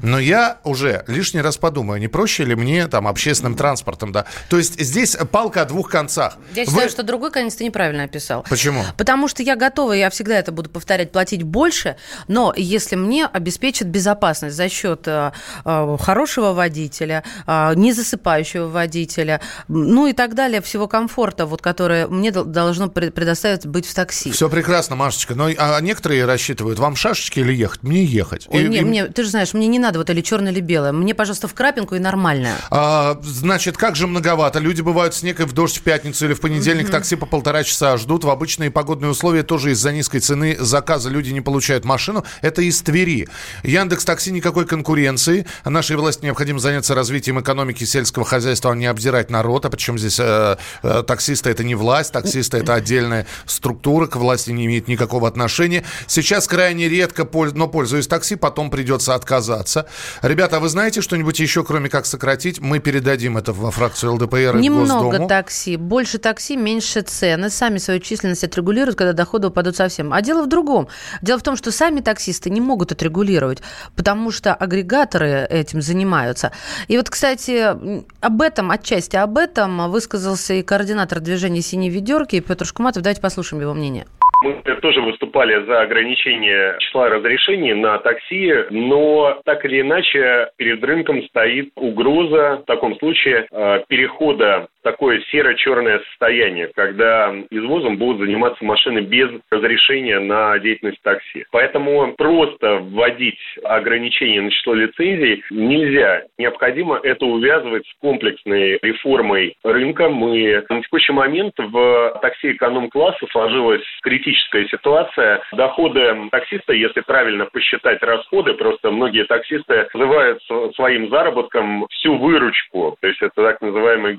[0.01, 4.25] Но я уже лишний раз подумаю, не проще ли мне там общественным транспортом, да?
[4.49, 6.37] То есть здесь палка о двух концах.
[6.53, 6.89] Я считаю, Вы...
[6.89, 8.45] что другой конец ты неправильно описал.
[8.49, 8.83] Почему?
[8.97, 11.95] Потому что я готова, я всегда это буду повторять, платить больше,
[12.27, 15.31] но если мне обеспечат безопасность за счет э,
[15.65, 22.31] э, хорошего водителя, э, незасыпающего водителя, ну и так далее, всего комфорта, вот, которое мне
[22.31, 24.31] должно предоставить быть в такси.
[24.31, 27.83] Все прекрасно, Машечка, но а некоторые рассчитывают, вам шашечки или ехать?
[27.83, 28.47] Мне ехать.
[28.49, 28.81] Ой, и, не, и...
[28.81, 30.91] мне, ты же знаешь, мне не надо, вот или черное, или белое.
[30.91, 32.55] Мне, пожалуйста, в крапинку и нормальное.
[32.71, 34.59] А, значит, как же многовато?
[34.59, 37.97] Люди бывают снег и в дождь в пятницу или в понедельник, такси по полтора часа
[37.97, 38.23] ждут.
[38.23, 42.23] В обычные погодные условия тоже из-за низкой цены заказа люди не получают машину.
[42.41, 43.27] Это из Твери.
[43.63, 45.45] Яндекс Такси никакой конкуренции.
[45.65, 49.65] Нашей власти необходимо заняться развитием экономики сельского хозяйства, а не обдирать народ.
[49.65, 54.51] А причем здесь э, э, таксисты это не власть, таксисты это отдельная структура, к власти
[54.51, 55.83] не имеет никакого отношения.
[56.07, 59.72] Сейчас крайне редко, но пользуюсь такси, потом придется отказаться.
[60.21, 62.59] Ребята, а вы знаете что-нибудь еще, кроме как сократить?
[62.59, 65.27] Мы передадим это во фракцию ЛДПР и Немного Госдуму.
[65.27, 65.77] такси.
[65.77, 67.49] Больше такси, меньше цены.
[67.49, 70.13] Сами свою численность отрегулируют, когда доходы упадут совсем.
[70.13, 70.87] А дело в другом.
[71.21, 73.61] Дело в том, что сами таксисты не могут отрегулировать,
[73.95, 76.51] потому что агрегаторы этим занимаются.
[76.87, 77.75] И вот, кстати,
[78.19, 83.03] об этом, отчасти об этом высказался и координатор движения «Синей ведерки» Петр Шкуматов.
[83.03, 84.05] Давайте послушаем его мнение.
[84.43, 91.23] Мы тоже выступали за ограничение числа разрешений на такси, но так или иначе перед рынком
[91.29, 98.99] стоит угроза в таком случае э, перехода такое серо-черное состояние, когда извозом будут заниматься машины
[98.99, 101.45] без разрешения на деятельность такси.
[101.51, 106.23] Поэтому просто вводить ограничения на число лицензий нельзя.
[106.37, 110.09] Необходимо это увязывать с комплексной реформой рынка.
[110.09, 115.41] Мы на текущий момент в такси эконом-класса сложилась критическая ситуация.
[115.53, 120.41] Доходы таксиста, если правильно посчитать расходы, просто многие таксисты называют
[120.75, 122.97] своим заработком всю выручку.
[123.01, 124.15] То есть это так называемые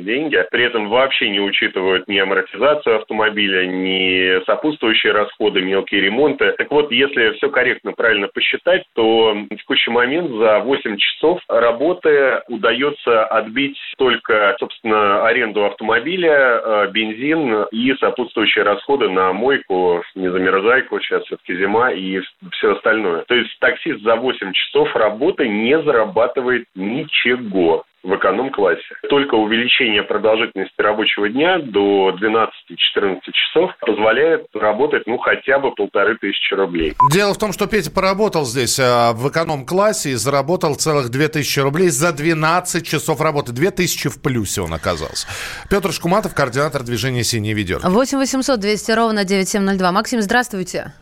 [0.00, 0.44] грязные деньги.
[0.50, 6.52] При этом вообще не учитывают ни амортизацию автомобиля, ни сопутствующие расходы, мелкие ремонты.
[6.58, 12.42] Так вот, если все корректно, правильно посчитать, то на текущий момент за 8 часов работы
[12.48, 21.24] удается отбить только, собственно, аренду автомобиля, э, бензин и сопутствующие расходы на мойку, незамерзайку, сейчас
[21.24, 22.20] все-таки зима и
[22.52, 23.24] все остальное.
[23.24, 28.80] То есть таксист за 8 часов работы не зарабатывает ничего в эконом-классе.
[29.10, 36.54] Только увеличение продолжительности рабочего дня до 12-14 часов позволяет работать, ну, хотя бы полторы тысячи
[36.54, 36.94] рублей.
[37.12, 41.90] Дело в том, что Петя поработал здесь э, в эконом-классе и заработал целых 2000 рублей
[41.90, 43.52] за 12 часов работы.
[43.52, 45.26] 2000 в плюсе он оказался.
[45.68, 47.80] Петр Шкуматов, координатор движения «Синий ведер».
[47.82, 49.92] 8 800 200 ровно 9702.
[49.92, 50.94] Максим, здравствуйте.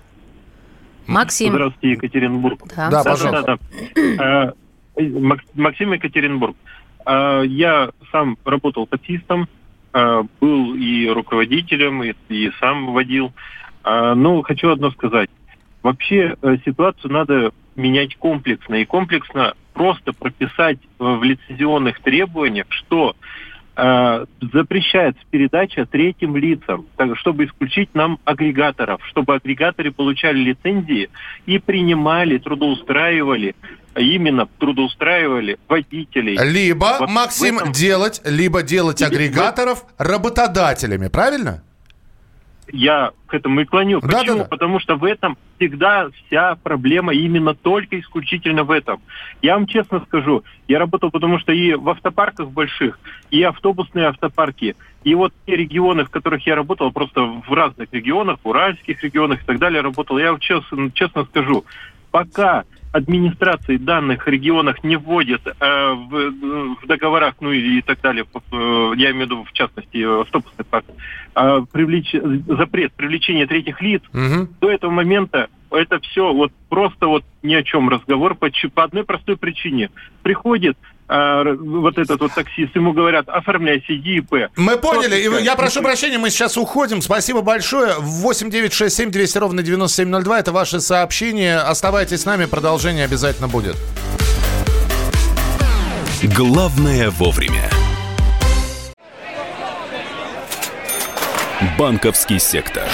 [1.06, 1.52] Максим.
[1.52, 2.60] Здравствуйте, Екатеринбург.
[2.76, 2.90] Да.
[2.90, 3.58] Да, пожалуйста.
[3.94, 4.52] Да-да-да.
[4.52, 4.52] Э,
[5.00, 6.56] Мак- Максим Екатеринбург.
[7.08, 9.48] Э, Я сам работал таксистом,
[9.94, 13.32] э, был и руководителем, и, и сам водил.
[13.84, 15.30] Э, Ну, хочу одно сказать.
[15.82, 18.74] Вообще э, ситуацию надо менять комплексно.
[18.74, 23.16] И комплексно просто прописать в лицензионных требованиях, что
[23.76, 31.08] запрещается передача третьим лицам, чтобы исключить нам агрегаторов, чтобы агрегаторы получали лицензии
[31.46, 33.54] и принимали, трудоустраивали,
[33.87, 36.36] а именно трудоустраивали водителей.
[36.42, 41.62] Либо, Вот Максим, этом- делать, либо делать Или- агрегаторов работодателями, правильно?
[42.70, 44.00] Я к этому и клоню.
[44.00, 44.36] Да, Почему?
[44.38, 44.48] да, да.
[44.50, 49.00] Потому что в этом всегда вся проблема именно только исключительно в этом.
[49.40, 52.98] Я вам честно скажу, я работал потому что и в автопарках больших,
[53.30, 58.36] и автобусные автопарки, и вот те регионы, в которых я работал, просто в разных регионах,
[58.44, 61.64] в уральских регионах и так далее работал, я вам честно, честно скажу,
[62.10, 65.52] пока администрации данных регионах не вводят э,
[65.92, 69.98] в, в договорах, ну и, и так далее, э, я имею в виду в частности
[69.98, 70.86] э, автобусный парк,
[71.34, 74.48] э, привлеч- запрет привлечения третьих лиц, Мгм.
[74.60, 79.04] до этого момента это все вот просто вот ни о чем разговор по, по одной
[79.04, 79.90] простой причине.
[80.22, 84.50] Приходит э, вот этот вот таксист, ему говорят, оформляй ИП.
[84.56, 85.20] Мы поняли.
[85.20, 87.00] И Подпись, Я прошу прощения, мы сейчас уходим.
[87.02, 87.94] Спасибо большое.
[87.98, 90.38] 8 9 6 7 200 ровно 9702.
[90.38, 91.58] Это ваше сообщение.
[91.58, 92.44] Оставайтесь с нами.
[92.46, 93.76] Продолжение обязательно будет.
[96.22, 97.70] Главное вовремя.
[101.78, 102.84] Банковский сектор.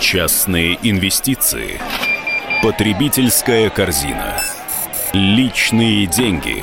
[0.00, 1.80] Частные инвестиции.
[2.62, 4.36] Потребительская корзина.
[5.12, 6.62] Личные деньги.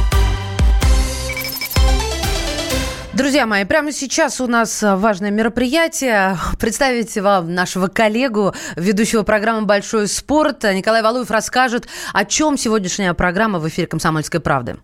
[3.21, 6.39] Друзья мои, прямо сейчас у нас важное мероприятие.
[6.59, 10.63] Представить вам нашего коллегу, ведущего программы «Большой спорт».
[10.63, 14.77] Николай Валуев расскажет, о чем сегодняшняя программа в эфире «Комсомольской правды».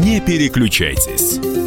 [0.00, 1.61] Не переключайтесь.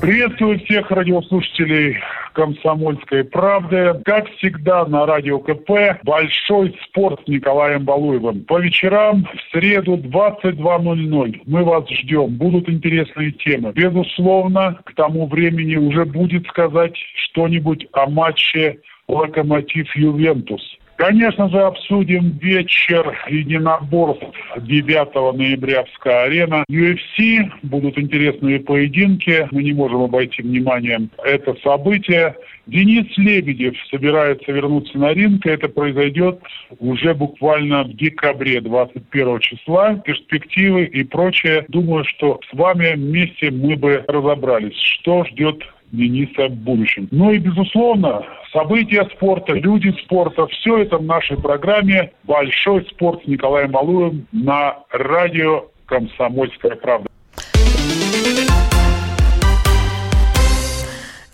[0.00, 1.96] Приветствую всех радиослушателей
[2.32, 4.00] «Комсомольской правды».
[4.04, 8.44] Как всегда на радио КП «Большой спорт» с Николаем Балуевым.
[8.44, 12.36] По вечерам в среду 22.00 мы вас ждем.
[12.36, 13.72] Будут интересные темы.
[13.72, 20.77] Безусловно, к тому времени уже будет сказать что-нибудь о матче «Локомотив Ювентус».
[20.98, 26.64] Конечно же, обсудим вечер единоборств 9 ноября в СКА-арена.
[26.68, 29.46] UFC, будут интересные поединки.
[29.52, 32.34] Мы не можем обойти вниманием это событие.
[32.66, 35.46] Денис Лебедев собирается вернуться на ринг.
[35.46, 36.40] Это произойдет
[36.80, 39.94] уже буквально в декабре 21 числа.
[40.04, 41.64] Перспективы и прочее.
[41.68, 45.62] Думаю, что с вами вместе мы бы разобрались, что ждет
[45.92, 47.08] Дениса будущем.
[47.10, 48.22] Ну и, безусловно,
[48.52, 54.78] события спорта, люди спорта, все это в нашей программе «Большой спорт» с Николаем Малуевым на
[54.90, 57.08] радио «Комсомольская правда».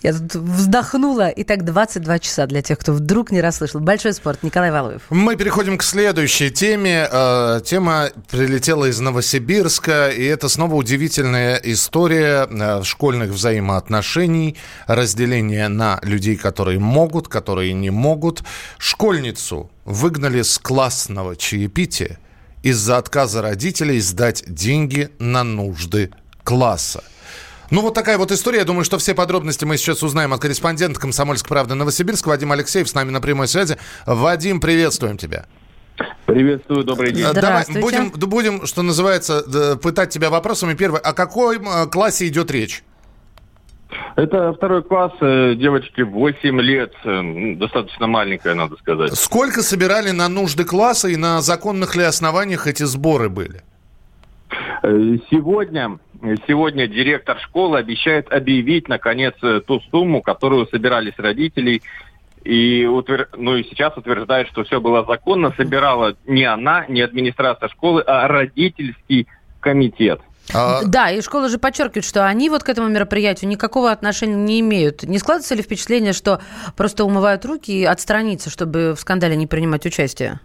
[0.05, 1.33] Я тут вздохнула.
[1.35, 3.81] Итак, 22 часа для тех, кто вдруг не расслышал.
[3.81, 4.43] Большой спорт.
[4.43, 5.01] Николай Валуев.
[5.09, 7.09] Мы переходим к следующей теме.
[7.11, 15.99] Э, тема прилетела из Новосибирска, и это снова удивительная история э, школьных взаимоотношений, разделения на
[16.03, 18.43] людей, которые могут, которые не могут.
[18.77, 22.19] Школьницу выгнали с классного чаепития
[22.63, 26.11] из-за отказа родителей сдать деньги на нужды
[26.43, 27.03] класса.
[27.75, 28.59] Ну, вот такая вот история.
[28.59, 32.25] Я думаю, что все подробности мы сейчас узнаем от корреспондента «Комсомольской правды» Новосибирск.
[32.25, 33.79] Вадим Алексеев с нами на прямой связи.
[34.07, 35.47] Вадим, приветствуем тебя.
[36.25, 37.27] Приветствую, добрый день.
[37.35, 40.75] Давай, будем, будем, что называется, пытать тебя вопросами.
[40.75, 41.59] Первое, о какой
[41.91, 42.85] классе идет речь?
[44.15, 49.15] Это второй класс, э, девочке 8 лет, э, достаточно маленькая, надо сказать.
[49.15, 53.63] Сколько собирали на нужды класса и на законных ли основаниях эти сборы были?
[54.85, 55.99] Э, сегодня
[56.47, 61.83] Сегодня директор школы обещает объявить, наконец, э, ту сумму, которую собирались родители.
[62.45, 63.29] И, утвер...
[63.37, 65.53] ну, и сейчас утверждает, что все было законно.
[65.57, 69.27] Собирала не она, не администрация школы, а родительский
[69.61, 70.21] комитет.
[70.53, 70.83] А...
[70.85, 75.03] Да, и школа же подчеркивает, что они вот к этому мероприятию никакого отношения не имеют.
[75.03, 76.41] Не складывается ли впечатление, что
[76.77, 80.41] просто умывают руки и отстраниться, чтобы в скандале не принимать участие?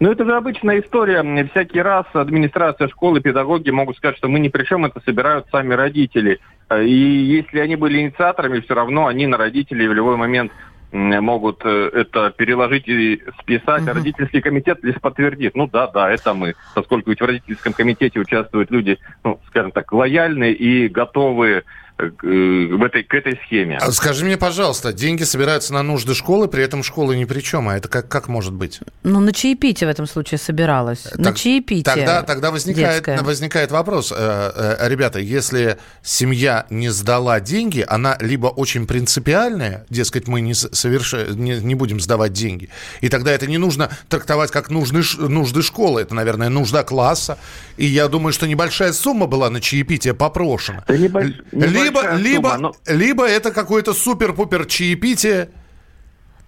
[0.00, 1.22] Ну, это же обычная история.
[1.50, 5.74] Всякий раз администрация школы, педагоги могут сказать, что мы ни при чем, это собирают сами
[5.74, 6.38] родители.
[6.72, 10.52] И если они были инициаторами, все равно они на родителей в любой момент
[10.90, 13.82] могут э, это переложить и списать.
[13.82, 13.92] Угу.
[13.92, 15.54] Родительский комитет лишь подтвердит.
[15.54, 16.54] Ну да, да, это мы.
[16.74, 21.64] Поскольку ведь в родительском комитете участвуют люди, ну, скажем так, лояльные и готовые Э,
[21.98, 23.78] в этой, к этой схеме.
[23.80, 27.68] А скажи мне, пожалуйста, деньги собираются на нужды школы, при этом школа ни при чем,
[27.68, 28.80] а это как, как может быть?
[29.02, 31.00] Ну, на чаепитие в этом случае собиралась.
[31.00, 34.12] Так, на чаепитие Тогда, тогда возникает, возникает вопрос.
[34.16, 40.54] Э, э, ребята, если семья не сдала деньги, она либо очень принципиальная, дескать, мы не,
[40.54, 41.14] соверш...
[41.34, 42.68] не, не будем сдавать деньги,
[43.00, 47.38] и тогда это не нужно трактовать как нужны, нужды школы, это, наверное, нужда класса,
[47.76, 50.84] и я думаю, что небольшая сумма была на чаепитие попрошена.
[50.86, 51.34] Да небольш...
[51.52, 52.72] Либо либо, либо, но...
[52.86, 55.50] либо это какое-то супер-пупер чаепитие.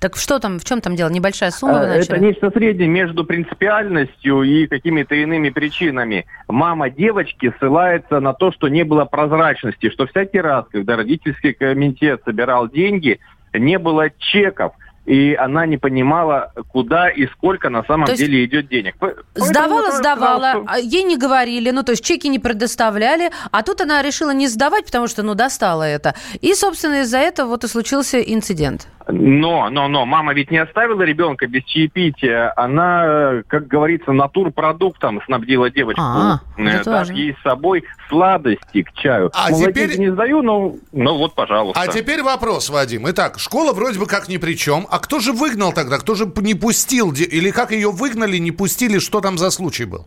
[0.01, 1.11] Так что там, в чем там дело?
[1.11, 6.25] Небольшая сумма вы а, Это нечто среднее между принципиальностью и какими-то иными причинами.
[6.49, 12.23] Мама девочки ссылается на то, что не было прозрачности, что всякий раз, когда родительский комитет
[12.25, 13.21] собирал деньги,
[13.53, 14.73] не было чеков
[15.11, 18.95] и она не понимала, куда и сколько на самом то деле идет денег.
[19.35, 20.77] Сдавала, сдавала, что...
[20.77, 24.85] ей не говорили, ну то есть чеки не предоставляли, а тут она решила не сдавать,
[24.87, 26.15] потому что ну достала это.
[26.41, 28.87] И, собственно, из-за этого вот и случился инцидент.
[29.09, 32.53] Но, но, но, мама ведь не оставила ребенка без чаепития.
[32.57, 39.31] Она, как говорится, натурпродуктом снабдила девочку, а, э, дав ей с собой сладости к чаю.
[39.35, 39.99] А Молодец, теперь...
[39.99, 41.81] не сдаю, но, ну вот, пожалуйста.
[41.81, 43.09] А теперь вопрос, Вадим.
[43.11, 44.87] Итак, школа вроде бы как ни при чем.
[44.91, 45.99] А кто же выгнал тогда?
[45.99, 47.13] Кто же не пустил?
[47.13, 48.99] Или как ее выгнали, не пустили?
[48.99, 50.07] Что там за случай был?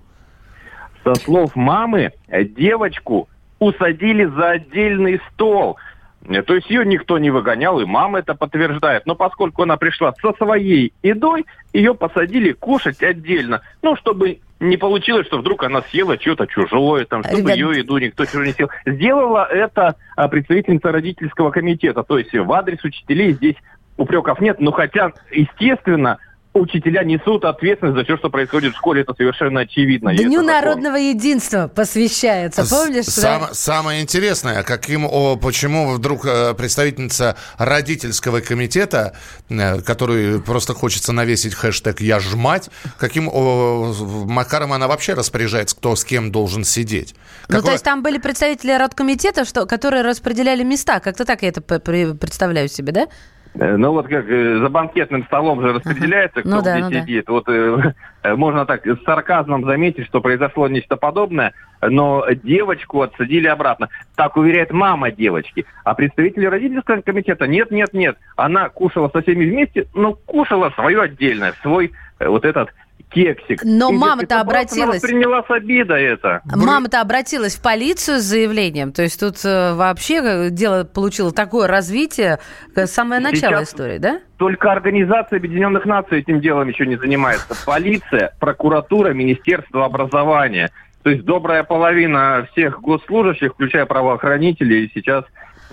[1.04, 3.28] Со слов мамы, девочку
[3.60, 5.93] усадили за отдельный стол– Э,
[6.24, 9.06] то есть ее никто не выгонял, и мама это подтверждает.
[9.06, 13.62] Но поскольку она пришла со своей едой, ее посадили кушать отдельно.
[13.82, 17.56] Ну, чтобы не получилось, что вдруг она съела что-то чужое, там, чтобы Ребят...
[17.58, 18.70] ее еду никто чужой не съел.
[18.86, 22.04] Сделала это а, представительница родительского комитета.
[22.04, 23.56] То есть в адрес учителей здесь
[23.98, 24.60] упреков нет.
[24.60, 26.20] Но хотя, естественно,
[26.54, 30.16] учителя несут ответственность за все, что происходит в школе, это совершенно очевидно.
[30.16, 33.06] Дню народного единства посвящается, помнишь?
[33.06, 33.54] Сам, да?
[33.54, 39.16] Самое интересное, каким, о, почему вдруг э, представительница родительского комитета,
[39.50, 43.94] э, который просто хочется навесить хэштег «Я ж мать», каким о,
[44.28, 47.16] макаром она вообще распоряжается, кто с кем должен сидеть?
[47.44, 47.62] Какое...
[47.62, 51.62] Ну, то есть там были представители родкомитета, что, которые распределяли места, как-то так я это
[51.62, 53.08] представляю себе, да?
[53.56, 56.92] Э, ну вот как э, за банкетным столом же распределяется, кто ну, да, где ну,
[56.92, 57.26] сидит.
[57.26, 57.34] Да.
[57.34, 63.90] Вот э, можно так с сарказмом заметить, что произошло нечто подобное, но девочку отсадили обратно.
[64.16, 65.66] Так уверяет мама девочки.
[65.84, 68.18] А представители родительского комитета нет, нет, нет.
[68.36, 72.70] Она кушала со всеми вместе, но кушала свое отдельное, свой вот этот
[73.14, 73.62] кексик.
[73.64, 75.02] Но мама-то обратилась...
[75.02, 76.42] приняла с обида это.
[76.46, 78.92] Мама-то обратилась в полицию с заявлением.
[78.92, 82.40] То есть тут э, вообще э, дело получило такое развитие,
[82.86, 84.20] самое начало Сейчас истории, да?
[84.38, 87.56] Только Организация Объединенных Наций этим делом еще не занимается.
[87.66, 90.72] Полиция, прокуратура, Министерство образования.
[91.04, 95.26] То есть добрая половина всех госслужащих, включая правоохранителей, сейчас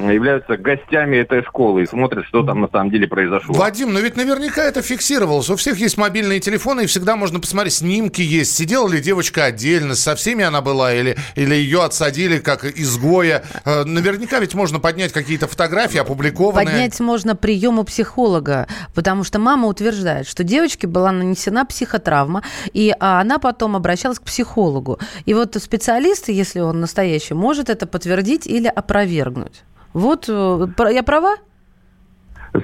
[0.09, 3.55] являются гостями этой школы и смотрят, что там на самом деле произошло.
[3.55, 5.51] Вадим, но ведь наверняка это фиксировалось.
[5.51, 8.57] У всех есть мобильные телефоны, и всегда можно посмотреть, снимки есть.
[8.57, 13.45] Сидела ли девочка отдельно, со всеми она была, или, или ее отсадили как изгоя.
[13.65, 16.67] Э, наверняка ведь можно поднять какие-то фотографии, опубликованные.
[16.67, 22.43] Поднять можно прием у психолога, потому что мама утверждает, что девочке была нанесена психотравма,
[22.73, 24.99] и а, она потом обращалась к психологу.
[25.25, 29.63] И вот специалист, если он настоящий, может это подтвердить или опровергнуть.
[29.93, 31.37] Вот э, я права?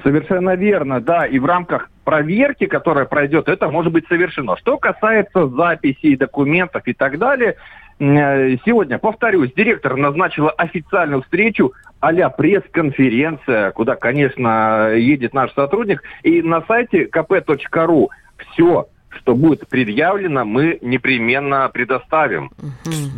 [0.03, 1.25] Совершенно верно, да.
[1.25, 4.57] И в рамках проверки, которая пройдет, это может быть совершено.
[4.57, 7.55] Что касается записей, документов и так далее,
[7.99, 16.03] э, сегодня, повторюсь, директор назначила официальную встречу а пресс-конференция, куда, конечно, едет наш сотрудник.
[16.23, 18.07] И на сайте kp.ru
[18.37, 18.87] все
[19.17, 22.51] что будет предъявлено, мы непременно предоставим.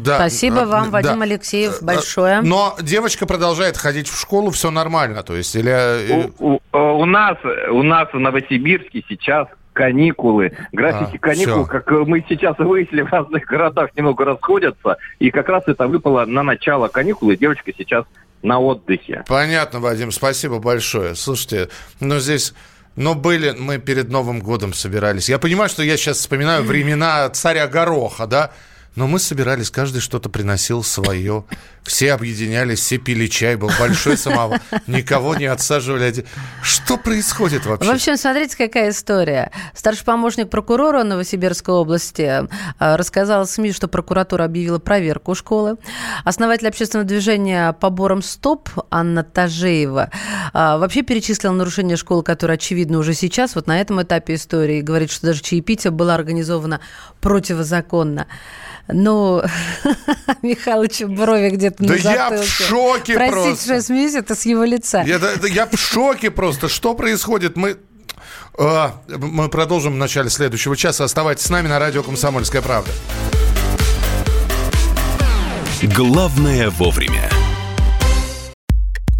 [0.03, 0.15] Да.
[0.15, 0.89] Спасибо вам, да.
[0.91, 2.41] Вадим Алексеев, большое.
[2.41, 5.71] Но девочка продолжает ходить в школу, все нормально, то есть или...
[5.71, 7.37] Э, у, у, у нас
[7.71, 10.51] у нас в Новосибирске сейчас каникулы.
[10.71, 11.79] Графики а, каникул, все.
[11.79, 14.97] как мы сейчас выяснили, в разных городах немного расходятся.
[15.19, 18.05] И как раз это выпало на начало каникул, и девочка сейчас
[18.41, 19.23] на отдыхе.
[19.27, 21.15] Понятно, Вадим, спасибо большое.
[21.15, 21.69] Слушайте,
[21.99, 22.53] ну здесь
[22.99, 25.29] но были, мы перед Новым годом собирались.
[25.29, 28.51] Я понимаю, что я сейчас вспоминаю времена царя Гороха, да?
[28.99, 31.45] Но мы собирались, каждый что-то приносил свое.
[31.83, 34.59] Все объединялись, все пили чай, был большой самовар.
[34.87, 36.25] Никого не отсаживали.
[36.61, 37.89] Что происходит вообще?
[37.89, 39.51] В общем, смотрите, какая история.
[39.73, 42.45] Старший помощник прокурора Новосибирской области э,
[42.97, 45.77] рассказал СМИ, что прокуратура объявила проверку школы.
[46.25, 50.09] Основатель общественного движения «Побором стоп» Анна Тажеева
[50.53, 54.81] э, вообще перечислила нарушение школы, которое очевидно уже сейчас, вот на этом этапе истории.
[54.81, 56.81] Говорит, что даже чаепитие было организовано
[57.21, 58.27] противозаконно.
[58.91, 59.43] Ну,
[60.41, 62.35] Михалыч брови где-то да на затылке.
[62.35, 63.63] я в шоке Простите, просто.
[63.63, 65.03] что я смеюсь, это с его лица.
[65.03, 66.69] Я, да, я в шоке просто.
[66.69, 67.55] Что происходит?
[67.55, 67.77] Мы...
[68.57, 71.03] А, мы продолжим в начале следующего часа.
[71.03, 72.91] Оставайтесь с нами на радио «Комсомольская правда».
[75.81, 77.29] Главное вовремя.